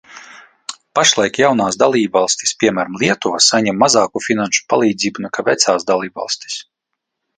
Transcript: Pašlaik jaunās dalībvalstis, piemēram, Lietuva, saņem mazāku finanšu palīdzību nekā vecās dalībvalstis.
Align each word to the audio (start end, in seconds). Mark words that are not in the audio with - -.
Pašlaik 0.99 1.35
jaunās 1.41 1.77
dalībvalstis, 1.81 2.55
piemēram, 2.63 2.97
Lietuva, 3.03 3.41
saņem 3.49 3.77
mazāku 3.85 4.23
finanšu 4.29 4.65
palīdzību 4.75 5.25
nekā 5.27 5.47
vecās 5.51 5.87
dalībvalstis. 5.93 6.57